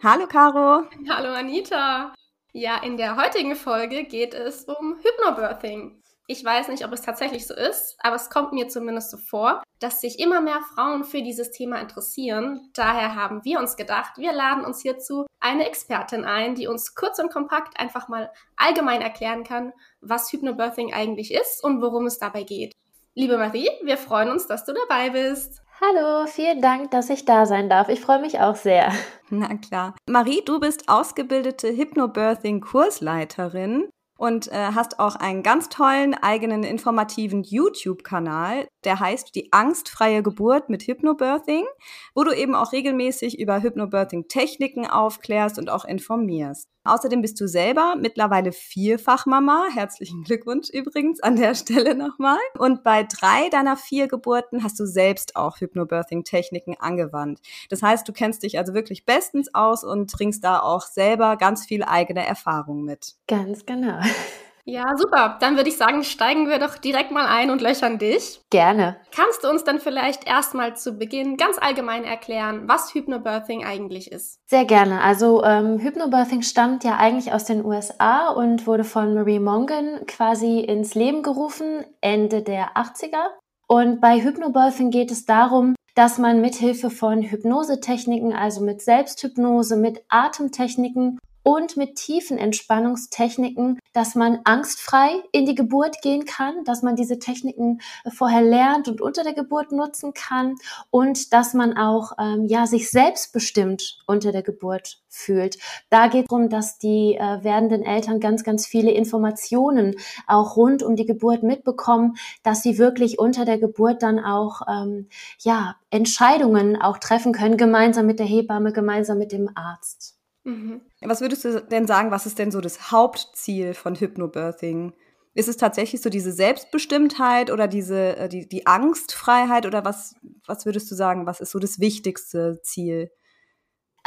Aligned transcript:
Hallo 0.00 0.28
Caro. 0.28 0.84
Hallo 1.08 1.34
Anita. 1.34 2.14
Ja, 2.52 2.80
in 2.84 2.96
der 2.96 3.16
heutigen 3.16 3.56
Folge 3.56 4.04
geht 4.04 4.32
es 4.32 4.64
um 4.64 4.96
Hypnobirthing. 5.02 6.00
Ich 6.28 6.44
weiß 6.44 6.68
nicht, 6.68 6.84
ob 6.84 6.92
es 6.92 7.02
tatsächlich 7.02 7.48
so 7.48 7.54
ist, 7.54 7.96
aber 7.98 8.14
es 8.14 8.30
kommt 8.30 8.52
mir 8.52 8.68
zumindest 8.68 9.10
so 9.10 9.16
vor, 9.16 9.60
dass 9.80 10.00
sich 10.00 10.20
immer 10.20 10.40
mehr 10.40 10.60
Frauen 10.72 11.02
für 11.02 11.20
dieses 11.20 11.50
Thema 11.50 11.80
interessieren. 11.80 12.70
Daher 12.74 13.16
haben 13.16 13.44
wir 13.44 13.58
uns 13.58 13.74
gedacht, 13.74 14.18
wir 14.18 14.32
laden 14.32 14.64
uns 14.64 14.82
hierzu 14.82 15.26
eine 15.40 15.66
Expertin 15.66 16.24
ein, 16.24 16.54
die 16.54 16.68
uns 16.68 16.94
kurz 16.94 17.18
und 17.18 17.32
kompakt 17.32 17.80
einfach 17.80 18.06
mal 18.06 18.30
allgemein 18.56 19.02
erklären 19.02 19.42
kann, 19.42 19.72
was 20.00 20.30
Hypnobirthing 20.30 20.94
eigentlich 20.94 21.34
ist 21.34 21.64
und 21.64 21.82
worum 21.82 22.06
es 22.06 22.20
dabei 22.20 22.44
geht. 22.44 22.72
Liebe 23.14 23.36
Marie, 23.36 23.68
wir 23.82 23.98
freuen 23.98 24.30
uns, 24.30 24.46
dass 24.46 24.64
du 24.64 24.72
dabei 24.72 25.10
bist. 25.10 25.60
Hallo, 25.80 26.26
vielen 26.26 26.60
Dank, 26.60 26.90
dass 26.90 27.08
ich 27.08 27.24
da 27.24 27.46
sein 27.46 27.70
darf. 27.70 27.88
Ich 27.88 28.00
freue 28.00 28.20
mich 28.20 28.40
auch 28.40 28.56
sehr. 28.56 28.92
Na 29.30 29.54
klar. 29.54 29.94
Marie, 30.10 30.42
du 30.44 30.58
bist 30.58 30.88
ausgebildete 30.88 31.68
Hypnobirthing-Kursleiterin 31.68 33.88
und 34.18 34.48
äh, 34.48 34.72
hast 34.74 34.98
auch 34.98 35.14
einen 35.14 35.44
ganz 35.44 35.68
tollen 35.68 36.14
eigenen 36.14 36.64
informativen 36.64 37.44
YouTube-Kanal, 37.44 38.66
der 38.84 38.98
heißt 38.98 39.36
Die 39.36 39.52
angstfreie 39.52 40.24
Geburt 40.24 40.68
mit 40.68 40.82
Hypnobirthing, 40.82 41.64
wo 42.12 42.24
du 42.24 42.32
eben 42.32 42.56
auch 42.56 42.72
regelmäßig 42.72 43.38
über 43.38 43.62
Hypnobirthing-Techniken 43.62 44.88
aufklärst 44.88 45.60
und 45.60 45.70
auch 45.70 45.84
informierst. 45.84 46.66
Außerdem 46.88 47.22
bist 47.22 47.40
du 47.40 47.46
selber 47.46 47.94
mittlerweile 47.98 48.52
Vierfachmama. 48.52 49.66
Herzlichen 49.74 50.22
Glückwunsch 50.22 50.70
übrigens 50.70 51.20
an 51.20 51.36
der 51.36 51.54
Stelle 51.54 51.94
nochmal. 51.94 52.38
Und 52.58 52.82
bei 52.82 53.04
drei 53.04 53.48
deiner 53.50 53.76
vier 53.76 54.08
Geburten 54.08 54.64
hast 54.64 54.80
du 54.80 54.86
selbst 54.86 55.36
auch 55.36 55.60
Hypnobirthing-Techniken 55.60 56.76
angewandt. 56.78 57.40
Das 57.68 57.82
heißt, 57.82 58.08
du 58.08 58.12
kennst 58.12 58.42
dich 58.42 58.58
also 58.58 58.74
wirklich 58.74 59.04
bestens 59.04 59.54
aus 59.54 59.84
und 59.84 60.10
bringst 60.12 60.44
da 60.44 60.60
auch 60.60 60.82
selber 60.82 61.36
ganz 61.36 61.66
viel 61.66 61.84
eigene 61.84 62.26
Erfahrung 62.26 62.84
mit. 62.84 63.16
Ganz 63.26 63.66
genau. 63.66 64.00
Ja, 64.68 64.98
super. 64.98 65.38
Dann 65.40 65.56
würde 65.56 65.70
ich 65.70 65.78
sagen, 65.78 66.04
steigen 66.04 66.46
wir 66.50 66.58
doch 66.58 66.76
direkt 66.76 67.10
mal 67.10 67.24
ein 67.24 67.50
und 67.50 67.62
löchern 67.62 67.96
dich. 67.96 68.42
Gerne. 68.50 68.96
Kannst 69.16 69.42
du 69.42 69.48
uns 69.48 69.64
dann 69.64 69.80
vielleicht 69.80 70.26
erstmal 70.26 70.76
zu 70.76 70.98
Beginn 70.98 71.38
ganz 71.38 71.56
allgemein 71.58 72.04
erklären, 72.04 72.64
was 72.68 72.92
Hypnobirthing 72.92 73.64
eigentlich 73.64 74.12
ist? 74.12 74.40
Sehr 74.46 74.66
gerne. 74.66 75.00
Also 75.00 75.42
ähm, 75.42 75.78
Hypnobirthing 75.78 76.42
stammt 76.42 76.84
ja 76.84 76.98
eigentlich 76.98 77.32
aus 77.32 77.46
den 77.46 77.64
USA 77.64 78.28
und 78.28 78.66
wurde 78.66 78.84
von 78.84 79.14
Marie 79.14 79.40
Mongan 79.40 80.04
quasi 80.06 80.60
ins 80.60 80.94
Leben 80.94 81.22
gerufen, 81.22 81.86
Ende 82.02 82.42
der 82.42 82.76
80er. 82.76 83.24
Und 83.68 84.02
bei 84.02 84.20
Hypnobirthing 84.20 84.90
geht 84.90 85.10
es 85.10 85.24
darum, 85.24 85.76
dass 85.94 86.18
man 86.18 86.42
mithilfe 86.42 86.90
von 86.90 87.22
Hypnosetechniken, 87.22 88.34
also 88.34 88.62
mit 88.62 88.82
Selbsthypnose, 88.82 89.76
mit 89.76 90.02
Atemtechniken 90.10 91.18
und 91.48 91.78
mit 91.78 91.94
tiefen 91.94 92.36
Entspannungstechniken, 92.36 93.78
dass 93.94 94.14
man 94.14 94.40
angstfrei 94.44 95.08
in 95.32 95.46
die 95.46 95.54
Geburt 95.54 96.02
gehen 96.02 96.26
kann, 96.26 96.62
dass 96.64 96.82
man 96.82 96.94
diese 96.94 97.18
Techniken 97.18 97.80
äh, 98.04 98.10
vorher 98.10 98.42
lernt 98.42 98.86
und 98.86 99.00
unter 99.00 99.24
der 99.24 99.32
Geburt 99.32 99.72
nutzen 99.72 100.12
kann 100.12 100.56
und 100.90 101.32
dass 101.32 101.54
man 101.54 101.74
auch 101.78 102.12
ähm, 102.20 102.44
ja 102.44 102.66
sich 102.66 102.90
selbstbestimmt 102.90 104.02
unter 104.06 104.30
der 104.30 104.42
Geburt 104.42 105.00
fühlt. 105.08 105.56
Da 105.88 106.08
geht 106.08 106.24
es 106.24 106.28
darum, 106.28 106.50
dass 106.50 106.76
die 106.76 107.14
äh, 107.14 107.42
werdenden 107.42 107.82
Eltern 107.82 108.20
ganz, 108.20 108.44
ganz 108.44 108.66
viele 108.66 108.90
Informationen 108.90 109.96
auch 110.26 110.54
rund 110.54 110.82
um 110.82 110.96
die 110.96 111.06
Geburt 111.06 111.44
mitbekommen, 111.44 112.18
dass 112.42 112.62
sie 112.62 112.76
wirklich 112.76 113.18
unter 113.18 113.46
der 113.46 113.56
Geburt 113.56 114.02
dann 114.02 114.22
auch 114.22 114.60
ähm, 114.68 115.08
ja 115.40 115.76
Entscheidungen 115.88 116.76
auch 116.76 116.98
treffen 116.98 117.32
können, 117.32 117.56
gemeinsam 117.56 118.04
mit 118.04 118.18
der 118.18 118.26
Hebamme, 118.26 118.74
gemeinsam 118.74 119.16
mit 119.16 119.32
dem 119.32 119.48
Arzt. 119.54 120.17
Mhm. 120.48 120.80
Was 121.02 121.20
würdest 121.20 121.44
du 121.44 121.60
denn 121.60 121.86
sagen, 121.86 122.10
was 122.10 122.24
ist 122.24 122.38
denn 122.38 122.50
so 122.50 122.62
das 122.62 122.90
Hauptziel 122.90 123.74
von 123.74 123.94
Hypnobirthing? 123.94 124.94
Ist 125.34 125.48
es 125.48 125.58
tatsächlich 125.58 126.00
so 126.00 126.08
diese 126.08 126.32
Selbstbestimmtheit 126.32 127.50
oder 127.50 127.68
diese 127.68 128.16
äh, 128.16 128.28
die, 128.30 128.48
die 128.48 128.66
Angstfreiheit 128.66 129.66
oder 129.66 129.84
was, 129.84 130.14
was 130.46 130.64
würdest 130.64 130.90
du 130.90 130.94
sagen, 130.94 131.26
was 131.26 131.40
ist 131.40 131.50
so 131.50 131.58
das 131.58 131.80
wichtigste 131.80 132.60
Ziel? 132.62 133.10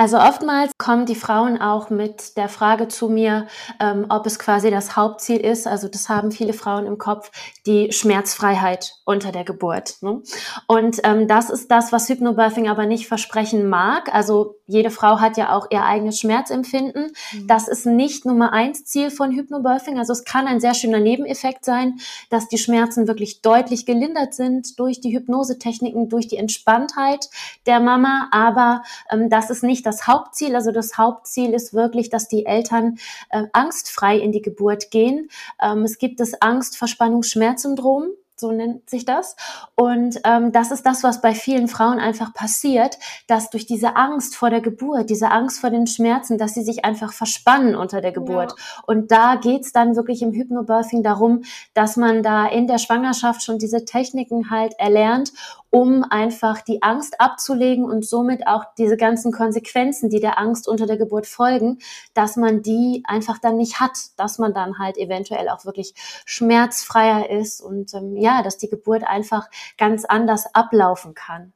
Also 0.02 0.18
oftmals 0.18 0.72
kommen 0.80 1.06
die 1.06 1.14
Frauen 1.14 1.62
auch 1.62 1.92
mit 1.92 2.36
der 2.36 2.50
Frage 2.50 2.88
zu 2.88 3.08
mir, 3.08 3.46
ähm, 3.80 4.08
ob 4.10 4.26
es 4.26 4.40
quasi 4.40 4.72
das 4.72 4.96
Hauptziel 4.96 5.38
ist. 5.38 5.68
Also 5.68 5.88
das 5.88 6.10
haben 6.10 6.32
viele 6.32 6.54
Frauen 6.54 6.88
im 6.88 6.98
Kopf, 6.98 7.30
die 7.68 7.92
Schmerzfreiheit 7.92 8.96
unter 9.06 9.32
der 9.32 9.44
Geburt. 9.44 10.02
Ne? 10.02 10.24
Und 10.66 11.02
ähm, 11.04 11.28
das 11.28 11.52
ist 11.52 11.70
das, 11.70 11.92
was 11.92 12.10
Hypnobirthing 12.10 12.68
aber 12.68 12.88
nicht 12.88 13.08
versprechen 13.08 13.70
mag. 13.70 14.12
Also 14.12 14.56
jede 14.66 14.90
Frau 14.90 15.20
hat 15.20 15.38
ja 15.38 15.56
auch 15.56 15.68
ihr 15.70 15.84
eigenes 15.84 16.20
Schmerzempfinden. 16.20 17.12
Mhm. 17.34 17.48
Das 17.48 17.68
ist 17.68 17.86
nicht 17.86 18.26
Nummer 18.26 18.54
eins 18.54 18.86
Ziel 18.86 19.12
von 19.12 19.32
Hypnobirthing. 19.32 20.00
Also 20.00 20.14
es 20.14 20.24
kann 20.24 20.48
ein 20.48 20.60
sehr 20.60 20.74
schöner 20.74 21.00
Nebeneffekt 21.00 21.64
sein, 21.64 22.00
dass 22.32 22.48
die 22.48 22.58
Schmerzen 22.58 23.08
wirklich 23.08 23.44
deutlich 23.44 23.86
gelindert 23.86 24.34
sind 24.34 24.80
durch 24.80 25.00
die 25.00 25.16
Hypnosetechniken, 25.16 26.10
durch 26.10 26.28
die 26.28 26.38
Entspanntheit 26.38 27.30
der 27.68 27.80
Mama. 27.80 28.30
Aber 28.32 28.82
ähm, 29.12 29.30
das 29.30 29.52
ist 29.52 29.62
nicht 29.62 29.86
das 29.86 29.91
Hauptziel. 30.08 30.56
Also 30.56 30.72
das 30.72 30.98
Hauptziel 30.98 31.54
ist 31.54 31.74
wirklich, 31.74 32.10
dass 32.10 32.28
die 32.28 32.46
Eltern 32.46 32.98
äh, 33.30 33.46
angstfrei 33.54 34.18
in 34.18 34.32
die 34.32 34.42
Geburt 34.42 34.92
gehen. 34.92 35.30
Ähm, 35.62 35.84
es 35.84 35.98
gibt 35.98 36.20
das 36.20 36.42
Angst-Verspannungs-Schmerzsyndrom 36.42 38.12
so 38.42 38.52
nennt 38.52 38.90
sich 38.90 39.06
das. 39.06 39.38
Und 39.76 40.20
ähm, 40.26 40.52
das 40.52 40.72
ist 40.72 40.86
das, 40.86 41.04
was 41.04 41.22
bei 41.22 41.34
vielen 41.34 41.70
Frauen 41.70 42.00
einfach 42.00 42.34
passiert, 42.34 42.98
dass 43.28 43.50
durch 43.52 43.66
diese 43.66 43.96
Angst 43.96 44.36
vor 44.36 44.50
der 44.50 44.60
Geburt, 44.60 45.10
diese 45.10 45.32
Angst 45.32 45.62
vor 45.62 45.70
den 45.70 45.88
Schmerzen, 45.88 46.38
dass 46.38 46.56
sie 46.56 46.64
sich 46.64 46.84
einfach 46.84 47.14
verspannen 47.14 47.76
unter 47.76 48.02
der 48.02 48.12
Geburt. 48.12 48.52
Ja. 48.58 48.84
Und 48.88 49.12
da 49.12 49.36
geht's 49.36 49.72
dann 49.72 49.96
wirklich 49.96 50.22
im 50.22 50.34
Hypnobirthing 50.34 51.04
darum, 51.04 51.44
dass 51.74 51.96
man 51.96 52.24
da 52.24 52.48
in 52.48 52.68
der 52.68 52.80
Schwangerschaft 52.80 53.44
schon 53.44 53.60
diese 53.60 53.86
Techniken 53.86 54.50
halt 54.50 54.74
erlernt 54.78 55.32
um 55.72 56.04
einfach 56.04 56.62
die 56.62 56.84
Angst 56.84 57.20
abzulegen 57.20 57.86
und 57.86 58.06
somit 58.06 58.46
auch 58.46 58.66
diese 58.78 58.98
ganzen 58.98 59.32
Konsequenzen, 59.32 60.10
die 60.10 60.20
der 60.20 60.38
Angst 60.38 60.68
unter 60.68 60.86
der 60.86 60.98
Geburt 60.98 61.26
folgen, 61.26 61.80
dass 62.14 62.36
man 62.36 62.62
die 62.62 63.04
einfach 63.06 63.40
dann 63.40 63.58
nicht 63.58 63.80
hat, 63.80 63.98
dass 64.18 64.38
man 64.38 64.54
dann 64.54 64.78
halt 64.78 64.98
eventuell 64.98 65.50
auch 65.50 65.66
wirklich 65.66 65.94
schmerzfreier 66.26 67.30
ist 67.30 67.62
und 67.62 67.94
ähm, 67.94 68.18
ja, 68.18 68.44
dass 68.44 68.58
die 68.58 68.70
Geburt 68.70 69.04
einfach 69.04 69.50
ganz 69.78 70.06
anders 70.06 70.54
ablaufen 70.54 71.14
kann. 71.16 71.54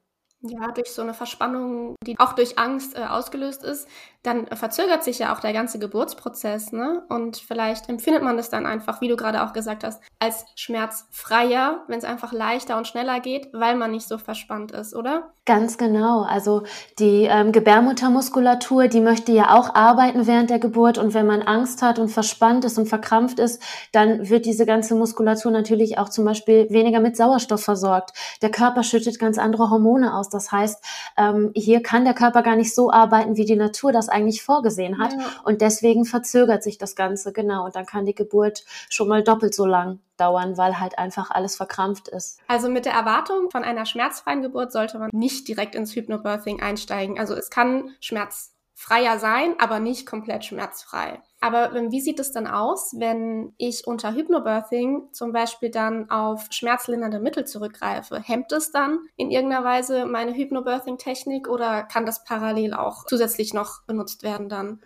Ja, 0.48 0.72
durch 0.72 0.92
so 0.92 1.02
eine 1.02 1.14
Verspannung, 1.14 1.96
die 2.06 2.20
auch 2.20 2.34
durch 2.34 2.60
Angst 2.60 2.96
äh, 2.96 3.06
ausgelöst 3.06 3.64
ist, 3.64 3.88
dann 4.26 4.48
verzögert 4.48 5.04
sich 5.04 5.20
ja 5.20 5.36
auch 5.36 5.40
der 5.40 5.54
ganze 5.54 5.80
Geburtsprozess, 5.80 6.72
ne? 6.72 7.04
Und 7.10 7.38
vielleicht 7.38 7.90
empfindet 7.90 8.24
man 8.24 8.38
das 8.38 8.50
dann 8.50 8.66
einfach, 8.66 9.02
wie 9.02 9.08
du 9.08 9.16
gerade 9.16 9.44
auch 9.44 9.54
gesagt 9.54 9.84
hast, 9.84 10.02
als 10.20 10.46
schmerzfreier, 10.56 11.84
wenn 11.88 12.00
es 12.00 12.06
einfach 12.06 12.34
leichter 12.34 12.78
und 12.78 12.88
schneller 12.88 13.20
geht, 13.20 13.50
weil 13.54 13.76
man 13.76 13.92
nicht 13.92 14.08
so 14.08 14.18
verspannt 14.18 14.72
ist, 14.72 14.96
oder? 14.96 15.32
Ganz 15.46 15.78
genau. 15.78 16.24
Also 16.24 16.64
die 16.98 17.26
ähm, 17.26 17.52
Gebärmuttermuskulatur, 17.52 18.88
die 18.88 19.00
möchte 19.00 19.32
ja 19.32 19.56
auch 19.56 19.76
arbeiten 19.76 20.26
während 20.26 20.50
der 20.50 20.58
Geburt 20.58 20.98
und 20.98 21.14
wenn 21.14 21.28
man 21.28 21.44
Angst 21.44 21.84
hat 21.84 22.00
und 22.00 22.10
verspannt 22.10 22.66
ist 22.66 22.80
und 22.80 22.88
verkrampft 22.88 23.38
ist, 23.38 23.62
dann 23.92 24.28
wird 24.28 24.48
diese 24.48 24.66
ganze 24.66 24.96
Muskulatur 24.96 25.52
natürlich 25.52 26.00
auch 26.00 26.10
zum 26.10 26.26
Beispiel 26.26 26.68
weniger 26.72 27.00
mit 27.00 27.16
Sauerstoff 27.16 27.62
versorgt. 27.62 28.12
Der 28.42 28.50
Körper 28.50 28.82
schüttet 28.82 29.20
ganz 29.20 29.38
andere 29.38 29.70
Hormone 29.70 30.16
aus. 30.16 30.30
Das 30.36 30.52
heißt, 30.52 30.84
ähm, 31.18 31.52
hier 31.56 31.82
kann 31.82 32.06
der 32.06 32.14
Körper 32.14 32.44
gar 32.44 32.56
nicht 32.56 32.76
so 32.76 32.92
arbeiten, 32.92 33.38
wie 33.38 33.46
die 33.46 33.56
Natur 33.56 33.92
das 33.92 34.10
eigentlich 34.10 34.44
vorgesehen 34.44 35.00
hat. 35.00 35.14
Ja. 35.14 35.20
Und 35.44 35.62
deswegen 35.62 36.06
verzögert 36.06 36.64
sich 36.64 36.78
das 36.78 36.96
Ganze, 36.96 37.34
genau. 37.34 37.66
Und 37.66 37.76
dann 37.76 37.86
kann 37.86 38.06
die 38.06 38.16
Geburt 38.16 38.64
schon 38.90 39.08
mal 39.08 39.24
doppelt 39.24 39.56
so 39.56 39.66
lang 39.66 40.00
dauern, 40.18 40.58
weil 40.58 40.80
halt 40.80 40.98
einfach 40.98 41.32
alles 41.32 41.56
verkrampft 41.56 42.08
ist. 42.08 42.40
Also 42.48 42.70
mit 42.70 42.86
der 42.86 42.94
Erwartung 42.94 43.50
von 43.52 43.64
einer 43.64 43.86
schmerzfreien 43.86 44.42
Geburt 44.42 44.72
sollte 44.72 45.00
man 45.00 45.10
nicht 45.14 45.48
direkt 45.48 45.76
ins 45.76 45.96
Hypnobirthing 45.96 46.62
einsteigen. 46.62 47.20
Also 47.20 47.34
es 47.34 47.50
kann 47.50 47.92
Schmerz 48.00 48.54
freier 48.74 49.20
sein, 49.20 49.56
aber 49.58 49.80
nicht 49.80 50.06
komplett 50.06 50.46
schmerzfrei. 50.46 51.22
Aber 51.46 51.76
ähm, 51.76 51.92
wie 51.92 52.02
sieht 52.02 52.20
es 52.20 52.32
dann 52.32 52.48
aus, 52.48 52.96
wenn 52.98 53.54
ich 53.60 53.86
unter 53.86 54.16
Hypnobirthing 54.16 55.10
zum 55.12 55.32
Beispiel 55.32 55.70
dann 55.70 56.10
auf 56.10 56.48
schmerzlindernde 56.50 57.20
Mittel 57.20 57.46
zurückgreife? 57.46 58.20
Hemmt 58.20 58.52
es 58.52 58.72
dann 58.72 58.98
in 59.16 59.30
irgendeiner 59.30 59.64
Weise 59.64 60.08
meine 60.08 60.34
Hypnobirthing-Technik 60.34 61.48
oder 61.48 61.84
kann 61.84 62.08
das 62.08 62.24
parallel 62.24 62.74
auch 62.74 63.06
zusätzlich 63.06 63.54
noch 63.54 63.84
benutzt 63.84 64.24
werden 64.24 64.50
dann? 64.50 64.82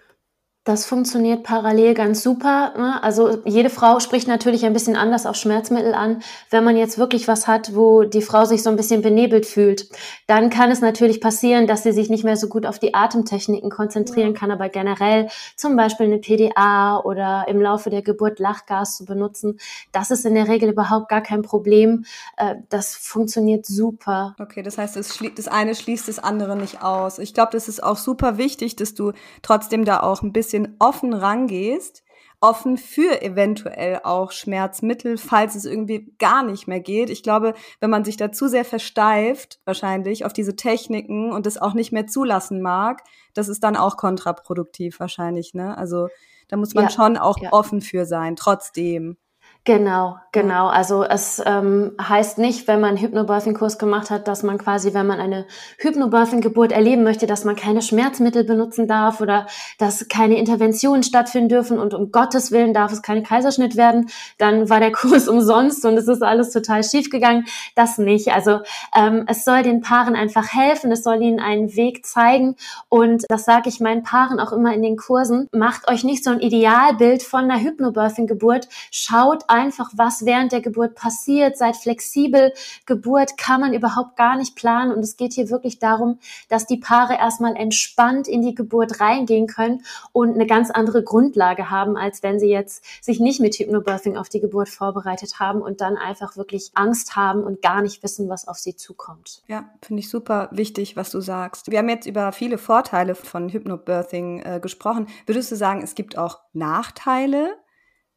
Das 0.69 0.85
funktioniert 0.85 1.41
parallel 1.41 1.95
ganz 1.95 2.21
super. 2.21 2.73
Ne? 2.77 3.01
Also 3.01 3.39
jede 3.43 3.71
Frau 3.71 3.99
spricht 3.99 4.27
natürlich 4.27 4.65
ein 4.67 4.73
bisschen 4.73 4.95
anders 4.95 5.25
auf 5.25 5.35
Schmerzmittel 5.35 5.95
an. 5.95 6.21
Wenn 6.51 6.63
man 6.63 6.77
jetzt 6.77 6.99
wirklich 6.99 7.27
was 7.27 7.47
hat, 7.47 7.73
wo 7.73 8.03
die 8.03 8.21
Frau 8.21 8.45
sich 8.45 8.61
so 8.61 8.69
ein 8.69 8.75
bisschen 8.75 9.01
benebelt 9.01 9.47
fühlt, 9.47 9.89
dann 10.27 10.51
kann 10.51 10.69
es 10.69 10.79
natürlich 10.79 11.21
passieren, 11.21 11.65
dass 11.65 11.81
sie 11.81 11.91
sich 11.91 12.11
nicht 12.11 12.23
mehr 12.23 12.37
so 12.37 12.47
gut 12.49 12.67
auf 12.67 12.77
die 12.77 12.93
Atemtechniken 12.93 13.71
konzentrieren 13.71 14.35
kann. 14.35 14.51
Aber 14.51 14.69
generell 14.69 15.29
zum 15.55 15.75
Beispiel 15.75 16.05
eine 16.05 16.19
PDA 16.19 16.99
oder 16.99 17.45
im 17.47 17.59
Laufe 17.59 17.89
der 17.89 18.03
Geburt 18.03 18.37
Lachgas 18.37 18.95
zu 18.95 19.05
benutzen, 19.05 19.59
das 19.91 20.11
ist 20.11 20.23
in 20.23 20.35
der 20.35 20.47
Regel 20.47 20.69
überhaupt 20.69 21.09
gar 21.09 21.21
kein 21.21 21.41
Problem. 21.41 22.05
Äh, 22.37 22.57
das 22.69 22.95
funktioniert 22.95 23.65
super. 23.65 24.35
Okay, 24.39 24.61
das 24.61 24.77
heißt, 24.77 24.95
das 24.97 25.47
eine 25.47 25.73
schließt 25.73 26.07
das 26.07 26.19
andere 26.19 26.55
nicht 26.55 26.83
aus. 26.83 27.17
Ich 27.17 27.33
glaube, 27.33 27.53
das 27.53 27.67
ist 27.67 27.81
auch 27.81 27.97
super 27.97 28.37
wichtig, 28.37 28.75
dass 28.75 28.93
du 28.93 29.13
trotzdem 29.41 29.83
da 29.83 30.01
auch 30.01 30.21
ein 30.21 30.31
bisschen 30.31 30.58
bisschen 30.63 30.75
offen 30.79 31.13
rangehst, 31.13 32.03
offen 32.41 32.77
für 32.77 33.21
eventuell 33.21 33.99
auch 34.03 34.31
Schmerzmittel, 34.31 35.17
falls 35.17 35.55
es 35.55 35.65
irgendwie 35.65 36.13
gar 36.19 36.43
nicht 36.43 36.67
mehr 36.67 36.79
geht. 36.79 37.09
Ich 37.09 37.21
glaube, 37.21 37.53
wenn 37.81 37.89
man 37.89 38.05
sich 38.05 38.15
da 38.15 38.31
zu 38.31 38.47
sehr 38.47 38.63
versteift, 38.63 39.59
wahrscheinlich 39.65 40.25
auf 40.25 40.31
diese 40.31 40.55
Techniken 40.55 41.31
und 41.31 41.45
das 41.45 41.57
auch 41.57 41.73
nicht 41.73 41.91
mehr 41.91 42.07
zulassen 42.07 42.61
mag, 42.61 43.03
das 43.33 43.49
ist 43.49 43.63
dann 43.63 43.75
auch 43.75 43.97
kontraproduktiv 43.97 44.99
wahrscheinlich, 44.99 45.53
ne? 45.53 45.77
Also 45.77 46.07
da 46.47 46.57
muss 46.57 46.73
man 46.73 46.85
ja, 46.85 46.89
schon 46.89 47.17
auch 47.17 47.37
ja. 47.39 47.51
offen 47.51 47.81
für 47.81 48.05
sein, 48.05 48.35
trotzdem. 48.35 49.17
Genau, 49.65 50.15
genau. 50.31 50.67
Also 50.67 51.03
es 51.03 51.43
ähm, 51.45 51.91
heißt 52.01 52.37
nicht, 52.37 52.67
wenn 52.67 52.79
man 52.79 52.91
einen 52.91 52.97
Hypnobirthing-Kurs 52.97 53.77
gemacht 53.77 54.09
hat, 54.09 54.27
dass 54.27 54.41
man 54.41 54.57
quasi, 54.57 54.93
wenn 54.93 55.05
man 55.05 55.19
eine 55.19 55.45
Hypnobirthing-Geburt 55.79 56.71
erleben 56.71 57.03
möchte, 57.03 57.27
dass 57.27 57.43
man 57.43 57.57
keine 57.57 57.81
Schmerzmittel 57.81 58.45
benutzen 58.45 58.87
darf 58.87 59.19
oder 59.19 59.47
dass 59.77 60.07
keine 60.07 60.37
Interventionen 60.37 61.03
stattfinden 61.03 61.49
dürfen 61.49 61.77
und 61.77 61.93
um 61.93 62.11
Gottes 62.11 62.51
Willen 62.51 62.73
darf 62.73 62.93
es 62.93 63.01
kein 63.01 63.21
Kaiserschnitt 63.21 63.75
werden. 63.75 64.09
Dann 64.37 64.69
war 64.69 64.79
der 64.79 64.91
Kurs 64.93 65.27
umsonst 65.27 65.85
und 65.85 65.97
es 65.97 66.07
ist 66.07 66.23
alles 66.23 66.51
total 66.51 66.83
schief 66.83 67.09
gegangen. 67.09 67.45
Das 67.75 67.97
nicht. 67.97 68.29
Also 68.29 68.61
ähm, 68.95 69.25
es 69.27 69.43
soll 69.43 69.61
den 69.61 69.81
Paaren 69.81 70.15
einfach 70.15 70.53
helfen, 70.53 70.91
es 70.91 71.03
soll 71.03 71.21
ihnen 71.21 71.41
einen 71.41 71.75
Weg 71.75 72.05
zeigen 72.05 72.55
und 72.87 73.25
das 73.27 73.43
sage 73.43 73.67
ich 73.67 73.81
meinen 73.81 74.03
Paaren 74.03 74.39
auch 74.39 74.53
immer 74.53 74.73
in 74.73 74.81
den 74.81 74.95
Kursen. 74.95 75.47
Macht 75.51 75.89
euch 75.89 76.05
nicht 76.05 76.23
so 76.23 76.31
ein 76.31 76.39
Idealbild 76.39 77.23
von 77.23 77.43
einer 77.43 77.59
Hypnobirthing-Geburt. 77.59 78.69
Schaut 78.89 79.43
einfach, 79.49 79.91
was 79.95 80.25
während 80.25 80.51
der 80.51 80.61
Geburt 80.61 80.95
passiert. 80.95 81.57
Seid 81.57 81.75
flexibel. 81.75 82.53
Geburt 82.85 83.37
kann 83.37 83.61
man 83.61 83.73
überhaupt 83.73 84.15
gar 84.15 84.37
nicht 84.37 84.55
planen. 84.55 84.91
Und 84.91 84.99
es 84.99 85.17
geht 85.17 85.33
hier 85.33 85.49
wirklich 85.49 85.79
darum, 85.79 86.19
dass 86.49 86.65
die 86.65 86.77
Paare 86.77 87.15
erstmal 87.15 87.55
entspannt 87.55 88.27
in 88.27 88.41
die 88.41 88.55
Geburt 88.55 88.99
reingehen 88.99 89.47
können 89.47 89.83
und 90.11 90.33
eine 90.33 90.47
ganz 90.47 90.71
andere 90.71 91.03
Grundlage 91.03 91.69
haben, 91.69 91.97
als 91.97 92.23
wenn 92.23 92.39
sie 92.39 92.49
jetzt 92.49 92.83
sich 93.03 93.19
nicht 93.19 93.39
mit 93.39 93.55
Hypnobirthing 93.55 94.17
auf 94.17 94.29
die 94.29 94.39
Geburt 94.39 94.69
vorbereitet 94.69 95.39
haben 95.39 95.61
und 95.61 95.81
dann 95.81 95.97
einfach 95.97 96.37
wirklich 96.37 96.71
Angst 96.75 97.15
haben 97.15 97.43
und 97.43 97.61
gar 97.61 97.81
nicht 97.81 98.03
wissen, 98.03 98.29
was 98.29 98.47
auf 98.47 98.57
sie 98.57 98.75
zukommt. 98.75 99.41
Ja, 99.47 99.69
finde 99.81 100.01
ich 100.01 100.09
super 100.09 100.49
wichtig, 100.51 100.95
was 100.95 101.11
du 101.11 101.21
sagst. 101.21 101.71
Wir 101.71 101.79
haben 101.79 101.89
jetzt 101.89 102.05
über 102.05 102.31
viele 102.31 102.57
Vorteile 102.57 103.15
von 103.15 103.49
Hypnobirthing 103.49 104.41
äh, 104.41 104.59
gesprochen. 104.61 105.07
Würdest 105.25 105.51
du 105.51 105.55
sagen, 105.55 105.81
es 105.81 105.95
gibt 105.95 106.17
auch 106.17 106.39
Nachteile? 106.53 107.55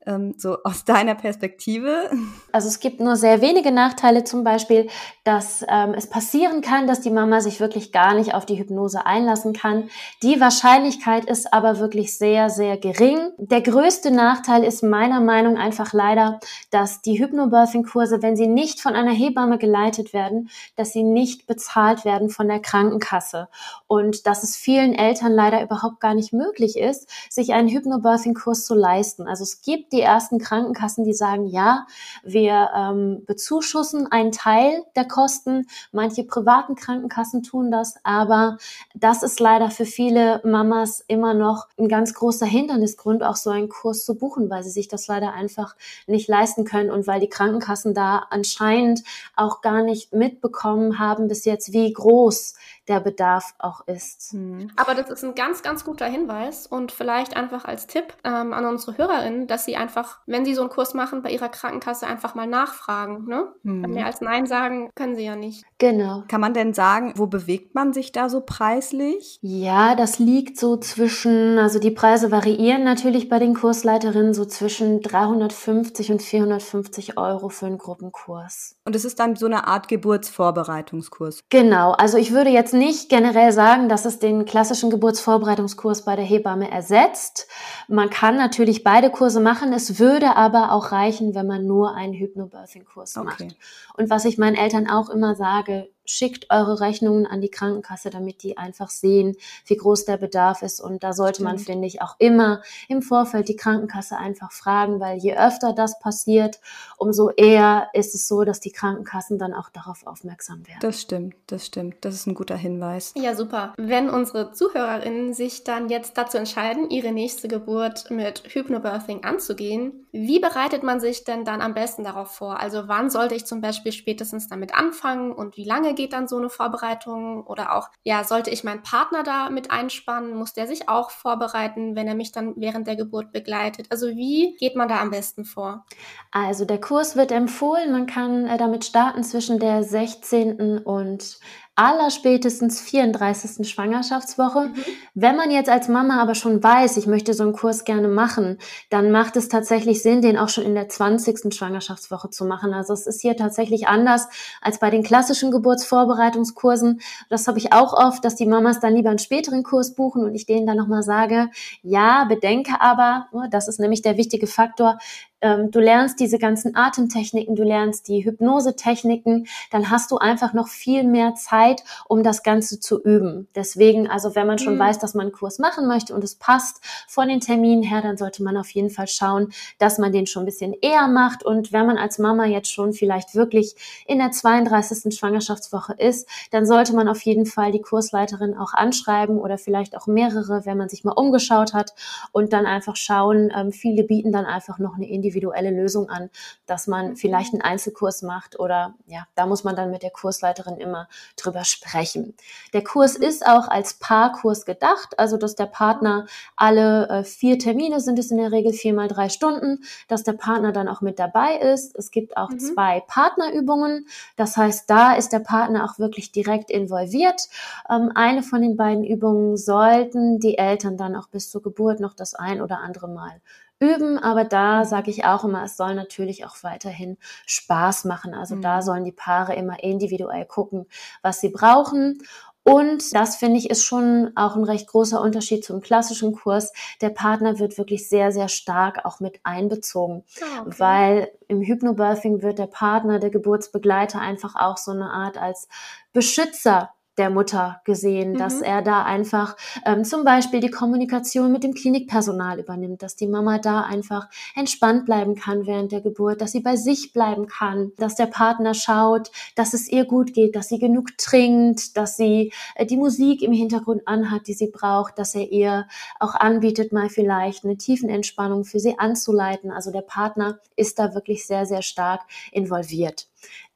Ähm, 0.06 0.34
so 0.36 0.58
aus 0.64 0.84
deiner 0.84 1.14
Perspektive? 1.14 2.10
Also 2.50 2.68
es 2.68 2.80
gibt 2.80 3.00
nur 3.00 3.16
sehr 3.16 3.40
wenige 3.40 3.70
Nachteile, 3.70 4.24
zum 4.24 4.44
Beispiel, 4.44 4.88
dass 5.24 5.64
ähm, 5.68 5.94
es 5.94 6.08
passieren 6.08 6.60
kann, 6.60 6.86
dass 6.86 7.00
die 7.00 7.10
Mama 7.10 7.40
sich 7.40 7.60
wirklich 7.60 7.92
gar 7.92 8.14
nicht 8.14 8.34
auf 8.34 8.44
die 8.44 8.58
Hypnose 8.58 9.06
einlassen 9.06 9.52
kann. 9.52 9.88
Die 10.22 10.40
Wahrscheinlichkeit 10.40 11.24
ist 11.26 11.52
aber 11.52 11.78
wirklich 11.78 12.18
sehr, 12.18 12.50
sehr 12.50 12.76
gering. 12.76 13.30
Der 13.38 13.60
größte 13.60 14.10
Nachteil 14.10 14.64
ist 14.64 14.82
meiner 14.82 15.20
Meinung 15.20 15.56
einfach 15.56 15.92
leider, 15.92 16.40
dass 16.70 17.02
die 17.02 17.18
Hypnobirthing-Kurse, 17.18 18.22
wenn 18.22 18.36
sie 18.36 18.48
nicht 18.48 18.80
von 18.80 18.94
einer 18.94 19.12
Hebamme 19.12 19.58
geleitet 19.58 20.12
werden, 20.12 20.50
dass 20.76 20.92
sie 20.92 21.04
nicht 21.04 21.46
bezahlt 21.46 22.04
werden 22.04 22.28
von 22.28 22.48
der 22.48 22.60
Krankenkasse. 22.60 23.48
Und 23.86 24.26
dass 24.26 24.42
es 24.42 24.56
vielen 24.56 24.94
Eltern 24.94 25.32
leider 25.32 25.62
überhaupt 25.62 26.00
gar 26.00 26.14
nicht 26.14 26.32
möglich 26.32 26.76
ist, 26.76 27.08
sich 27.30 27.52
einen 27.52 27.68
Hypnobirthing-Kurs 27.68 28.64
zu 28.64 28.74
leisten. 28.74 29.28
Also 29.28 29.44
es 29.44 29.62
gibt 29.62 29.91
die 29.92 30.00
ersten 30.00 30.38
Krankenkassen, 30.38 31.04
die 31.04 31.12
sagen, 31.12 31.46
ja, 31.46 31.86
wir 32.24 32.70
ähm, 32.74 33.24
bezuschussen 33.26 34.10
einen 34.10 34.32
Teil 34.32 34.82
der 34.96 35.06
Kosten. 35.06 35.66
Manche 35.92 36.24
privaten 36.24 36.74
Krankenkassen 36.74 37.42
tun 37.42 37.70
das, 37.70 37.94
aber 38.02 38.58
das 38.94 39.22
ist 39.22 39.40
leider 39.40 39.70
für 39.70 39.84
viele 39.84 40.40
Mamas 40.44 41.04
immer 41.06 41.34
noch 41.34 41.68
ein 41.78 41.88
ganz 41.88 42.14
großer 42.14 42.46
Hindernisgrund, 42.46 43.22
auch 43.22 43.36
so 43.36 43.50
einen 43.50 43.68
Kurs 43.68 44.04
zu 44.04 44.16
buchen, 44.16 44.50
weil 44.50 44.62
sie 44.62 44.70
sich 44.70 44.88
das 44.88 45.06
leider 45.06 45.32
einfach 45.32 45.76
nicht 46.06 46.28
leisten 46.28 46.64
können 46.64 46.90
und 46.90 47.06
weil 47.06 47.20
die 47.20 47.28
Krankenkassen 47.28 47.94
da 47.94 48.26
anscheinend 48.30 49.02
auch 49.36 49.60
gar 49.60 49.82
nicht 49.82 50.12
mitbekommen 50.12 50.98
haben 50.98 51.28
bis 51.28 51.44
jetzt, 51.44 51.72
wie 51.72 51.92
groß 51.92 52.54
der 52.88 53.00
Bedarf 53.00 53.54
auch 53.58 53.86
ist. 53.86 54.34
Mhm. 54.34 54.70
Aber 54.76 54.94
das 54.94 55.08
ist 55.10 55.24
ein 55.24 55.34
ganz, 55.34 55.62
ganz 55.62 55.84
guter 55.84 56.06
Hinweis 56.06 56.66
und 56.66 56.90
vielleicht 56.90 57.36
einfach 57.36 57.64
als 57.64 57.86
Tipp 57.86 58.14
ähm, 58.24 58.52
an 58.52 58.64
unsere 58.64 58.98
Hörerinnen, 58.98 59.46
dass 59.46 59.64
sie 59.64 59.76
einfach, 59.76 60.18
wenn 60.26 60.44
sie 60.44 60.54
so 60.54 60.62
einen 60.62 60.70
Kurs 60.70 60.94
machen, 60.94 61.22
bei 61.22 61.30
ihrer 61.30 61.48
Krankenkasse 61.48 62.06
einfach 62.06 62.34
mal 62.34 62.46
nachfragen. 62.46 63.26
Ne? 63.26 63.46
Mhm. 63.62 63.82
Mehr 63.92 64.06
als 64.06 64.20
Nein 64.20 64.46
sagen 64.46 64.90
können 64.94 65.14
sie 65.14 65.24
ja 65.24 65.36
nicht. 65.36 65.64
Genau. 65.78 66.24
Kann 66.28 66.40
man 66.40 66.54
denn 66.54 66.74
sagen, 66.74 67.14
wo 67.16 67.26
bewegt 67.26 67.74
man 67.74 67.92
sich 67.92 68.12
da 68.12 68.28
so 68.28 68.40
preislich? 68.40 69.38
Ja, 69.42 69.94
das 69.94 70.18
liegt 70.18 70.58
so 70.58 70.76
zwischen, 70.76 71.58
also 71.58 71.78
die 71.78 71.90
Preise 71.90 72.30
variieren 72.30 72.84
natürlich 72.84 73.28
bei 73.28 73.38
den 73.38 73.54
Kursleiterinnen 73.54 74.34
so 74.34 74.44
zwischen 74.44 75.00
350 75.02 76.12
und 76.12 76.22
450 76.22 77.18
Euro 77.18 77.48
für 77.48 77.66
einen 77.66 77.78
Gruppenkurs. 77.78 78.76
Und 78.84 78.96
es 78.96 79.04
ist 79.04 79.20
dann 79.20 79.36
so 79.36 79.46
eine 79.46 79.66
Art 79.66 79.88
Geburtsvorbereitungskurs. 79.88 81.44
Genau. 81.48 81.92
Also 81.92 82.18
ich 82.18 82.32
würde 82.32 82.50
jetzt 82.50 82.71
nicht 82.72 83.08
generell 83.08 83.52
sagen, 83.52 83.88
dass 83.88 84.04
es 84.04 84.18
den 84.18 84.44
klassischen 84.44 84.90
Geburtsvorbereitungskurs 84.90 86.04
bei 86.04 86.16
der 86.16 86.24
Hebamme 86.24 86.70
ersetzt. 86.70 87.48
Man 87.88 88.10
kann 88.10 88.36
natürlich 88.36 88.84
beide 88.84 89.10
Kurse 89.10 89.40
machen. 89.40 89.72
Es 89.72 89.98
würde 89.98 90.36
aber 90.36 90.72
auch 90.72 90.92
reichen, 90.92 91.34
wenn 91.34 91.46
man 91.46 91.66
nur 91.66 91.94
einen 91.94 92.14
Hypnobirthing-Kurs 92.14 93.16
okay. 93.16 93.26
macht. 93.26 93.56
Und 93.96 94.10
was 94.10 94.24
ich 94.24 94.38
meinen 94.38 94.56
Eltern 94.56 94.88
auch 94.88 95.10
immer 95.10 95.34
sage, 95.34 95.88
schickt 96.04 96.50
eure 96.50 96.80
Rechnungen 96.80 97.26
an 97.26 97.40
die 97.40 97.50
Krankenkasse, 97.50 98.10
damit 98.10 98.42
die 98.42 98.56
einfach 98.56 98.90
sehen, 98.90 99.36
wie 99.66 99.76
groß 99.76 100.04
der 100.04 100.16
Bedarf 100.16 100.62
ist. 100.62 100.80
Und 100.80 101.02
da 101.02 101.12
sollte 101.12 101.36
Stimmt. 101.36 101.48
man, 101.48 101.58
finde 101.58 101.86
ich, 101.86 102.02
auch 102.02 102.16
immer 102.18 102.62
im 102.88 103.02
Vorfeld 103.02 103.48
die 103.48 103.56
Krankenkasse 103.56 104.16
einfach 104.16 104.52
fragen, 104.52 105.00
weil 105.00 105.18
je 105.18 105.36
öfter 105.36 105.72
das 105.72 105.98
passiert, 105.98 106.60
umso 106.96 107.30
eher 107.30 107.88
ist 107.92 108.14
es 108.14 108.28
so, 108.28 108.44
dass 108.44 108.60
die 108.60 108.72
Krankenkassen 108.72 109.38
dann 109.38 109.54
auch 109.54 109.70
darauf 109.70 110.06
aufmerksam 110.06 110.66
werden. 110.66 110.80
Das 110.80 111.00
stimmt, 111.00 111.34
das 111.46 111.66
stimmt. 111.66 111.96
Das 112.00 112.14
ist 112.14 112.26
ein 112.26 112.34
guter 112.34 112.56
Hinweis. 112.56 113.12
Ja, 113.16 113.34
super. 113.34 113.74
Wenn 113.76 114.10
unsere 114.10 114.52
ZuhörerInnen 114.52 115.34
sich 115.34 115.64
dann 115.64 115.88
jetzt 115.88 116.18
dazu 116.18 116.36
entscheiden, 116.36 116.90
ihre 116.90 117.12
nächste 117.12 117.48
Geburt 117.48 118.10
mit 118.10 118.42
Hypnobirthing 118.48 119.24
anzugehen, 119.24 120.06
wie 120.12 120.40
bereitet 120.40 120.82
man 120.82 121.00
sich 121.00 121.24
denn 121.24 121.44
dann 121.44 121.60
am 121.60 121.74
besten 121.74 122.04
darauf 122.04 122.32
vor? 122.32 122.60
Also 122.60 122.84
wann 122.86 123.10
sollte 123.10 123.34
ich 123.34 123.46
zum 123.46 123.60
Beispiel 123.60 123.92
spätestens 123.92 124.48
damit 124.48 124.74
anfangen 124.74 125.32
und 125.32 125.56
wie 125.56 125.64
lange 125.64 125.91
geht 125.94 126.12
dann 126.12 126.28
so 126.28 126.38
eine 126.38 126.50
Vorbereitung? 126.50 127.46
Oder 127.46 127.76
auch, 127.76 127.88
ja, 128.02 128.24
sollte 128.24 128.50
ich 128.50 128.64
meinen 128.64 128.82
Partner 128.82 129.22
da 129.22 129.50
mit 129.50 129.70
einspannen? 129.70 130.34
Muss 130.34 130.52
der 130.52 130.66
sich 130.66 130.88
auch 130.88 131.10
vorbereiten, 131.10 131.96
wenn 131.96 132.08
er 132.08 132.14
mich 132.14 132.32
dann 132.32 132.54
während 132.56 132.86
der 132.86 132.96
Geburt 132.96 133.32
begleitet? 133.32 133.86
Also 133.90 134.08
wie 134.08 134.56
geht 134.56 134.76
man 134.76 134.88
da 134.88 135.00
am 135.00 135.10
besten 135.10 135.44
vor? 135.44 135.84
Also 136.30 136.64
der 136.64 136.80
Kurs 136.80 137.16
wird 137.16 137.32
empfohlen. 137.32 137.92
Man 137.92 138.06
kann 138.06 138.46
äh, 138.46 138.56
damit 138.56 138.84
starten 138.84 139.24
zwischen 139.24 139.58
der 139.58 139.82
16. 139.82 140.78
und 140.78 141.38
allerspätestens 141.74 142.80
34. 142.80 143.66
Schwangerschaftswoche. 143.66 144.68
Mhm. 144.68 144.74
Wenn 145.14 145.36
man 145.36 145.50
jetzt 145.50 145.70
als 145.70 145.88
Mama 145.88 146.20
aber 146.20 146.34
schon 146.34 146.62
weiß, 146.62 146.98
ich 146.98 147.06
möchte 147.06 147.32
so 147.32 147.44
einen 147.44 147.54
Kurs 147.54 147.84
gerne 147.84 148.08
machen, 148.08 148.58
dann 148.90 149.10
macht 149.10 149.36
es 149.36 149.48
tatsächlich 149.48 150.02
Sinn, 150.02 150.20
den 150.20 150.36
auch 150.36 150.50
schon 150.50 150.64
in 150.64 150.74
der 150.74 150.90
20. 150.90 151.54
Schwangerschaftswoche 151.54 152.28
zu 152.28 152.44
machen. 152.44 152.74
Also 152.74 152.92
es 152.92 153.06
ist 153.06 153.22
hier 153.22 153.36
tatsächlich 153.36 153.88
anders 153.88 154.28
als 154.60 154.78
bei 154.78 154.90
den 154.90 155.02
klassischen 155.02 155.50
Geburtsvorbereitungskursen. 155.50 157.00
Das 157.30 157.48
habe 157.48 157.58
ich 157.58 157.72
auch 157.72 157.94
oft, 157.94 158.22
dass 158.24 158.36
die 158.36 158.46
Mamas 158.46 158.80
dann 158.80 158.94
lieber 158.94 159.08
einen 159.08 159.18
späteren 159.18 159.62
Kurs 159.62 159.94
buchen 159.94 160.24
und 160.24 160.34
ich 160.34 160.44
denen 160.44 160.66
dann 160.66 160.76
nochmal 160.76 161.02
sage, 161.02 161.48
ja, 161.82 162.24
bedenke 162.24 162.80
aber, 162.80 163.28
das 163.50 163.68
ist 163.68 163.80
nämlich 163.80 164.02
der 164.02 164.18
wichtige 164.18 164.46
Faktor, 164.46 164.98
ähm, 165.42 165.70
du 165.70 165.80
lernst 165.80 166.20
diese 166.20 166.38
ganzen 166.38 166.74
Atemtechniken, 166.76 167.56
du 167.56 167.64
lernst 167.64 168.08
die 168.08 168.24
Hypnosetechniken, 168.24 169.46
dann 169.70 169.90
hast 169.90 170.10
du 170.10 170.18
einfach 170.18 170.52
noch 170.52 170.68
viel 170.68 171.02
mehr 171.04 171.34
Zeit, 171.34 171.82
um 172.08 172.22
das 172.22 172.42
Ganze 172.42 172.80
zu 172.80 173.02
üben. 173.02 173.48
Deswegen, 173.54 174.08
also 174.08 174.34
wenn 174.34 174.46
man 174.46 174.58
schon 174.58 174.76
mhm. 174.76 174.80
weiß, 174.80 174.98
dass 175.00 175.14
man 175.14 175.26
einen 175.26 175.32
Kurs 175.32 175.58
machen 175.58 175.86
möchte 175.88 176.14
und 176.14 176.22
es 176.22 176.36
passt 176.36 176.80
von 177.08 177.28
den 177.28 177.40
Terminen 177.40 177.82
her, 177.82 178.02
dann 178.02 178.16
sollte 178.16 178.42
man 178.42 178.56
auf 178.56 178.70
jeden 178.70 178.90
Fall 178.90 179.08
schauen, 179.08 179.52
dass 179.78 179.98
man 179.98 180.12
den 180.12 180.26
schon 180.26 180.44
ein 180.44 180.46
bisschen 180.46 180.74
eher 180.80 181.08
macht. 181.08 181.44
Und 181.44 181.72
wenn 181.72 181.86
man 181.86 181.98
als 181.98 182.18
Mama 182.18 182.46
jetzt 182.46 182.72
schon 182.72 182.92
vielleicht 182.92 183.34
wirklich 183.34 183.74
in 184.06 184.18
der 184.18 184.30
32. 184.30 185.16
Schwangerschaftswoche 185.18 185.94
ist, 185.98 186.28
dann 186.52 186.66
sollte 186.66 186.94
man 186.94 187.08
auf 187.08 187.20
jeden 187.22 187.46
Fall 187.46 187.72
die 187.72 187.82
Kursleiterin 187.82 188.56
auch 188.56 188.74
anschreiben 188.74 189.38
oder 189.38 189.58
vielleicht 189.58 189.96
auch 189.96 190.06
mehrere, 190.06 190.64
wenn 190.64 190.78
man 190.78 190.88
sich 190.88 191.02
mal 191.02 191.12
umgeschaut 191.12 191.74
hat 191.74 191.94
und 192.30 192.52
dann 192.52 192.66
einfach 192.66 192.94
schauen. 192.94 193.52
Ähm, 193.54 193.72
viele 193.72 194.04
bieten 194.04 194.30
dann 194.30 194.46
einfach 194.46 194.78
noch 194.78 194.94
eine 194.94 195.08
individuelle 195.08 195.31
Lösung 195.70 196.08
an, 196.08 196.30
dass 196.66 196.86
man 196.86 197.16
vielleicht 197.16 197.52
einen 197.52 197.62
Einzelkurs 197.62 198.22
macht 198.22 198.58
oder 198.58 198.94
ja, 199.06 199.26
da 199.34 199.46
muss 199.46 199.64
man 199.64 199.76
dann 199.76 199.90
mit 199.90 200.02
der 200.02 200.10
Kursleiterin 200.10 200.76
immer 200.76 201.08
drüber 201.36 201.64
sprechen. 201.64 202.34
Der 202.72 202.84
Kurs 202.84 203.16
ist 203.16 203.46
auch 203.46 203.68
als 203.68 203.94
Paarkurs 203.94 204.64
gedacht, 204.64 205.18
also 205.18 205.36
dass 205.36 205.54
der 205.54 205.66
Partner 205.66 206.26
alle 206.56 207.08
äh, 207.08 207.24
vier 207.24 207.58
Termine 207.58 208.00
sind 208.00 208.18
es 208.18 208.30
in 208.30 208.38
der 208.38 208.52
Regel 208.52 208.72
viermal 208.72 209.08
drei 209.08 209.28
Stunden, 209.28 209.84
dass 210.08 210.22
der 210.22 210.32
Partner 210.34 210.72
dann 210.72 210.88
auch 210.88 211.00
mit 211.00 211.18
dabei 211.18 211.56
ist. 211.56 211.96
Es 211.96 212.10
gibt 212.10 212.36
auch 212.36 212.50
mhm. 212.50 212.58
zwei 212.58 213.00
Partnerübungen, 213.06 214.06
das 214.36 214.56
heißt, 214.56 214.88
da 214.88 215.14
ist 215.14 215.32
der 215.32 215.40
Partner 215.40 215.84
auch 215.84 215.98
wirklich 215.98 216.32
direkt 216.32 216.70
involviert. 216.70 217.48
Ähm, 217.88 218.10
eine 218.14 218.42
von 218.42 218.62
den 218.62 218.76
beiden 218.76 219.04
Übungen 219.04 219.56
sollten 219.56 220.40
die 220.40 220.58
Eltern 220.58 220.96
dann 220.96 221.16
auch 221.16 221.28
bis 221.28 221.50
zur 221.50 221.62
Geburt 221.62 222.00
noch 222.00 222.14
das 222.14 222.34
ein 222.34 222.60
oder 222.60 222.80
andere 222.80 223.08
Mal 223.08 223.40
üben, 223.82 224.18
aber 224.18 224.44
da 224.44 224.84
sage 224.84 225.10
ich 225.10 225.24
auch 225.24 225.44
immer, 225.44 225.64
es 225.64 225.76
soll 225.76 225.94
natürlich 225.94 226.44
auch 226.46 226.62
weiterhin 226.62 227.18
Spaß 227.46 228.04
machen. 228.04 228.32
Also 228.32 228.54
mhm. 228.54 228.62
da 228.62 228.80
sollen 228.80 229.04
die 229.04 229.12
Paare 229.12 229.54
immer 229.56 229.82
individuell 229.82 230.46
gucken, 230.46 230.86
was 231.22 231.40
sie 231.40 231.48
brauchen. 231.48 232.18
Und 232.64 233.12
das 233.12 233.34
finde 233.34 233.58
ich 233.58 233.70
ist 233.70 233.82
schon 233.84 234.30
auch 234.36 234.54
ein 234.54 234.62
recht 234.62 234.86
großer 234.86 235.20
Unterschied 235.20 235.64
zum 235.64 235.80
klassischen 235.80 236.32
Kurs. 236.32 236.72
Der 237.00 237.10
Partner 237.10 237.58
wird 237.58 237.76
wirklich 237.76 238.08
sehr, 238.08 238.30
sehr 238.30 238.46
stark 238.46 239.04
auch 239.04 239.18
mit 239.18 239.40
einbezogen, 239.42 240.22
ah, 240.40 240.60
okay. 240.60 240.74
weil 240.78 241.32
im 241.48 241.60
Hypnobirthing 241.60 242.40
wird 242.40 242.60
der 242.60 242.68
Partner, 242.68 243.18
der 243.18 243.30
Geburtsbegleiter 243.30 244.20
einfach 244.20 244.54
auch 244.54 244.76
so 244.76 244.92
eine 244.92 245.10
Art 245.10 245.38
als 245.38 245.66
Beschützer 246.12 246.90
der 247.18 247.30
Mutter 247.30 247.80
gesehen, 247.84 248.32
mhm. 248.32 248.38
dass 248.38 248.62
er 248.62 248.82
da 248.82 249.04
einfach 249.04 249.56
ähm, 249.84 250.04
zum 250.04 250.24
Beispiel 250.24 250.60
die 250.60 250.70
Kommunikation 250.70 251.52
mit 251.52 251.62
dem 251.62 251.74
Klinikpersonal 251.74 252.58
übernimmt, 252.58 253.02
dass 253.02 253.16
die 253.16 253.26
Mama 253.26 253.58
da 253.58 253.82
einfach 253.82 254.28
entspannt 254.54 255.04
bleiben 255.04 255.34
kann 255.34 255.66
während 255.66 255.92
der 255.92 256.00
Geburt, 256.00 256.40
dass 256.40 256.52
sie 256.52 256.60
bei 256.60 256.76
sich 256.76 257.12
bleiben 257.12 257.46
kann, 257.46 257.92
dass 257.98 258.14
der 258.14 258.26
Partner 258.26 258.72
schaut, 258.72 259.30
dass 259.56 259.74
es 259.74 259.88
ihr 259.88 260.06
gut 260.06 260.32
geht, 260.32 260.56
dass 260.56 260.68
sie 260.68 260.78
genug 260.78 261.18
trinkt, 261.18 261.96
dass 261.96 262.16
sie 262.16 262.52
äh, 262.76 262.86
die 262.86 262.96
Musik 262.96 263.42
im 263.42 263.52
Hintergrund 263.52 264.02
anhat, 264.06 264.46
die 264.46 264.54
sie 264.54 264.70
braucht, 264.70 265.18
dass 265.18 265.34
er 265.34 265.52
ihr 265.52 265.86
auch 266.18 266.34
anbietet, 266.34 266.92
mal 266.92 267.10
vielleicht 267.10 267.64
eine 267.64 267.76
Tiefenentspannung 267.76 268.64
für 268.64 268.80
sie 268.80 268.98
anzuleiten. 268.98 269.70
Also 269.70 269.90
der 269.90 270.02
Partner 270.02 270.58
ist 270.76 270.98
da 270.98 271.14
wirklich 271.14 271.46
sehr, 271.46 271.66
sehr 271.66 271.82
stark 271.82 272.22
involviert. 272.52 273.26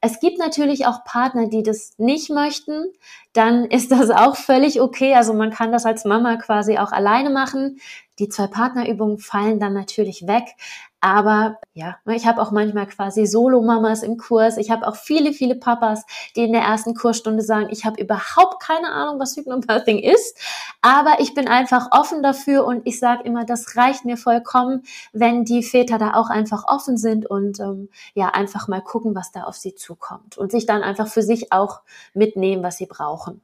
Es 0.01 0.19
gibt 0.19 0.37
natürlich 0.37 0.85
auch 0.85 1.03
Partner, 1.03 1.47
die 1.47 1.63
das 1.63 1.93
nicht 1.97 2.29
möchten. 2.29 2.85
Dann 3.33 3.65
ist 3.65 3.91
das 3.91 4.09
auch 4.09 4.35
völlig 4.35 4.81
okay. 4.81 5.15
Also 5.15 5.33
man 5.33 5.51
kann 5.51 5.71
das 5.71 5.85
als 5.85 6.05
Mama 6.05 6.37
quasi 6.37 6.77
auch 6.77 6.91
alleine 6.91 7.29
machen. 7.29 7.79
Die 8.19 8.29
zwei 8.29 8.47
Partnerübungen 8.47 9.19
fallen 9.19 9.59
dann 9.59 9.73
natürlich 9.73 10.27
weg. 10.27 10.45
Aber 10.99 11.59
ja, 11.73 11.97
ich 12.07 12.25
habe 12.25 12.41
auch 12.41 12.51
manchmal 12.51 12.87
quasi 12.87 13.27
Solo-Mamas 13.27 14.01
im 14.01 14.17
Kurs. 14.17 14.57
Ich 14.57 14.71
habe 14.71 14.87
auch 14.87 14.95
viele, 14.95 15.31
viele 15.31 15.53
Papas, 15.55 16.03
die 16.35 16.43
in 16.43 16.53
der 16.53 16.63
ersten 16.63 16.95
Kursstunde 16.95 17.43
sagen, 17.43 17.67
ich 17.69 17.85
habe 17.85 18.01
überhaupt 18.01 18.61
keine 18.61 18.91
Ahnung, 18.91 19.19
was 19.19 19.37
Hypnobirthing 19.37 19.99
ist, 19.99 20.35
aber 20.81 21.19
ich 21.19 21.35
bin 21.35 21.47
einfach 21.47 21.89
offen 21.91 22.23
dafür 22.23 22.65
und 22.65 22.81
ich 22.85 22.99
sage 22.99 23.23
immer, 23.25 23.45
das 23.45 23.77
reicht 23.77 24.05
mir 24.05 24.17
vollkommen, 24.17 24.83
wenn 25.13 25.45
die 25.45 25.61
Väter 25.61 25.99
da 25.99 26.15
auch 26.15 26.31
einfach 26.31 26.63
offen 26.67 26.97
sind 26.97 27.27
und 27.27 27.59
ähm, 27.59 27.89
ja, 28.15 28.29
einfach 28.29 28.67
mal 28.67 28.81
gucken, 28.81 29.13
was 29.13 29.31
da 29.31 29.43
auf 29.43 29.55
sie 29.55 29.75
zukommt 29.75 30.37
und 30.37 30.51
sich 30.51 30.65
dann 30.65 30.81
einfach 30.81 31.07
für 31.07 31.21
sich 31.21 31.51
auch 31.51 31.81
mitnehmen, 32.15 32.63
was 32.63 32.77
sie 32.77 32.87
brauchen 32.87 33.41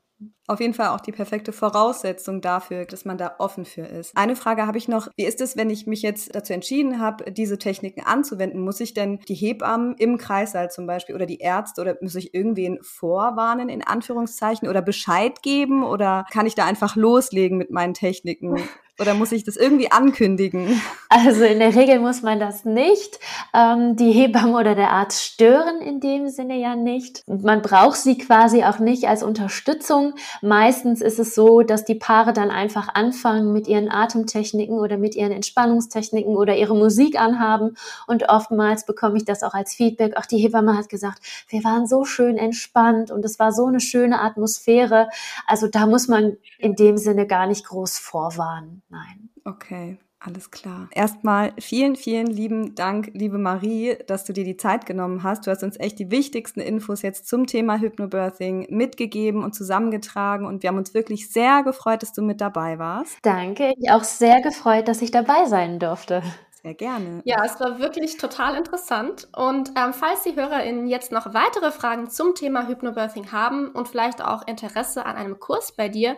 auf 0.47 0.59
jeden 0.59 0.73
Fall 0.73 0.89
auch 0.89 0.99
die 0.99 1.11
perfekte 1.13 1.53
Voraussetzung 1.53 2.41
dafür, 2.41 2.85
dass 2.85 3.05
man 3.05 3.17
da 3.17 3.35
offen 3.39 3.63
für 3.63 3.85
ist. 3.85 4.15
Eine 4.17 4.35
Frage 4.35 4.67
habe 4.67 4.77
ich 4.77 4.87
noch. 4.87 5.07
Wie 5.15 5.25
ist 5.25 5.39
es, 5.39 5.55
wenn 5.55 5.69
ich 5.69 5.87
mich 5.87 6.01
jetzt 6.01 6.35
dazu 6.35 6.53
entschieden 6.53 6.99
habe, 6.99 7.31
diese 7.31 7.57
Techniken 7.57 8.01
anzuwenden? 8.01 8.61
Muss 8.61 8.81
ich 8.81 8.93
denn 8.93 9.19
die 9.27 9.35
Hebammen 9.35 9.95
im 9.97 10.17
Kreissaal 10.17 10.69
zum 10.69 10.85
Beispiel 10.85 11.15
oder 11.15 11.25
die 11.25 11.37
Ärzte 11.37 11.81
oder 11.81 11.97
muss 12.01 12.15
ich 12.15 12.33
irgendwen 12.33 12.79
vorwarnen 12.81 13.69
in 13.69 13.83
Anführungszeichen 13.83 14.67
oder 14.67 14.81
Bescheid 14.81 15.41
geben 15.41 15.83
oder 15.83 16.25
kann 16.31 16.45
ich 16.45 16.55
da 16.55 16.65
einfach 16.65 16.95
loslegen 16.95 17.57
mit 17.57 17.71
meinen 17.71 17.93
Techniken? 17.93 18.57
Oder 19.00 19.15
muss 19.15 19.31
ich 19.31 19.43
das 19.43 19.55
irgendwie 19.55 19.91
ankündigen? 19.91 20.81
Also 21.15 21.43
in 21.43 21.59
der 21.59 21.75
Regel 21.75 22.00
muss 22.00 22.23
man 22.23 22.39
das 22.39 22.65
nicht. 22.65 23.19
Ähm, 23.53 23.95
die 23.95 24.12
Hebamme 24.12 24.57
oder 24.57 24.73
der 24.73 24.89
Arzt 24.89 25.23
stören 25.23 25.79
in 25.79 26.00
dem 26.00 26.27
Sinne 26.27 26.57
ja 26.57 26.75
nicht. 26.75 27.21
Man 27.27 27.62
braucht 27.62 27.97
sie 27.97 28.17
quasi 28.17 28.63
auch 28.63 28.79
nicht 28.79 29.07
als 29.07 29.21
Unterstützung. 29.21 30.15
Meistens 30.41 31.01
ist 31.01 31.19
es 31.19 31.35
so, 31.35 31.62
dass 31.62 31.85
die 31.85 31.93
Paare 31.93 32.33
dann 32.33 32.50
einfach 32.50 32.95
anfangen 32.95 33.53
mit 33.53 33.67
ihren 33.67 33.91
Atemtechniken 33.91 34.79
oder 34.79 34.97
mit 34.97 35.13
ihren 35.13 35.31
Entspannungstechniken 35.31 36.35
oder 36.35 36.55
ihre 36.55 36.75
Musik 36.75 37.21
anhaben. 37.21 37.77
Und 38.07 38.27
oftmals 38.29 38.88
bekomme 38.88 39.17
ich 39.17 39.25
das 39.25 39.43
auch 39.43 39.53
als 39.53 39.75
Feedback. 39.75 40.17
Auch 40.17 40.25
die 40.25 40.39
Hebamme 40.39 40.75
hat 40.75 40.89
gesagt, 40.89 41.19
wir 41.47 41.63
waren 41.63 41.85
so 41.85 42.05
schön 42.05 42.38
entspannt 42.39 43.12
und 43.12 43.23
es 43.23 43.38
war 43.38 43.51
so 43.51 43.67
eine 43.67 43.81
schöne 43.81 44.19
Atmosphäre. 44.19 45.09
Also 45.45 45.67
da 45.67 45.85
muss 45.85 46.07
man 46.07 46.38
in 46.57 46.75
dem 46.75 46.97
Sinne 46.97 47.27
gar 47.27 47.45
nicht 47.45 47.67
groß 47.67 48.00
vorwarnen 48.00 48.81
nein. 48.93 49.29
Okay. 49.43 49.97
Alles 50.25 50.51
klar. 50.51 50.88
Erstmal 50.91 51.51
vielen, 51.59 51.97
vielen 51.97 52.27
lieben 52.27 52.75
Dank, 52.75 53.12
liebe 53.13 53.38
Marie, 53.38 53.97
dass 54.07 54.23
du 54.23 54.31
dir 54.31 54.45
die 54.45 54.55
Zeit 54.55 54.85
genommen 54.85 55.21
hast. 55.21 55.45
Du 55.45 55.51
hast 55.51 55.63
uns 55.63 55.77
echt 55.77 56.00
die 56.00 56.12
wichtigsten 56.12 56.62
Infos 56.62 57.01
jetzt 57.01 57.27
zum 57.27 57.45
Thema 57.45 57.77
Hypnobirthing 57.77 58.67
mitgegeben 58.69 59.43
und 59.43 59.53
zusammengetragen 59.53 60.45
und 60.45 60.63
wir 60.63 60.69
haben 60.69 60.77
uns 60.77 60.93
wirklich 60.93 61.29
sehr 61.29 61.63
gefreut, 61.63 62.03
dass 62.03 62.13
du 62.13 62.21
mit 62.21 62.39
dabei 62.39 62.79
warst. 62.79 63.17
Danke, 63.21 63.73
ich 63.77 63.91
auch 63.91 64.05
sehr 64.05 64.41
gefreut, 64.41 64.88
dass 64.88 65.01
ich 65.01 65.12
dabei 65.12 65.45
sein 65.47 65.77
durfte. 65.77 66.23
Sehr 66.62 66.75
gerne. 66.75 67.21
Ja, 67.25 67.43
es 67.43 67.59
war 67.59 67.79
wirklich 67.79 68.15
total 68.15 68.55
interessant. 68.55 69.27
Und 69.35 69.71
ähm, 69.75 69.91
falls 69.91 70.23
die 70.23 70.33
HörerInnen 70.33 70.88
jetzt 70.88 71.12
noch 71.12 71.33
weitere 71.33 71.71
Fragen 71.71 72.09
zum 72.09 72.35
Thema 72.35 72.69
Hypnobirthing 72.69 73.33
haben 73.33 73.67
und 73.71 73.89
vielleicht 73.89 74.23
auch 74.23 74.47
Interesse 74.47 75.05
an 75.05 75.17
einem 75.17 75.41
Kurs 75.41 75.73
bei 75.73 75.89
dir, 75.89 76.15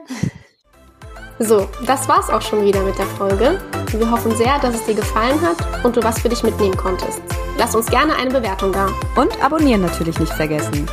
So, 1.39 1.69
das 1.85 2.07
war's 2.07 2.31
auch 2.31 2.41
schon 2.41 2.65
wieder 2.65 2.81
mit 2.83 2.97
der 2.97 3.05
Folge. 3.05 3.61
Wir 3.91 4.09
hoffen 4.09 4.35
sehr, 4.35 4.57
dass 4.59 4.73
es 4.73 4.85
dir 4.85 4.95
gefallen 4.95 5.39
hat 5.41 5.57
und 5.85 5.95
du 5.95 6.03
was 6.03 6.19
für 6.19 6.29
dich 6.29 6.41
mitnehmen 6.41 6.75
konntest. 6.75 7.21
Lass 7.57 7.75
uns 7.75 7.87
gerne 7.87 8.15
eine 8.15 8.31
Bewertung 8.31 8.71
da. 8.71 8.89
Und 9.15 9.41
abonnieren 9.43 9.81
natürlich 9.81 10.19
nicht 10.19 10.33
vergessen. 10.33 10.87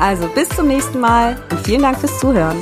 Also 0.00 0.26
bis 0.28 0.48
zum 0.48 0.66
nächsten 0.66 0.98
Mal 0.98 1.36
und 1.50 1.60
vielen 1.60 1.82
Dank 1.82 1.98
fürs 1.98 2.18
Zuhören. 2.18 2.56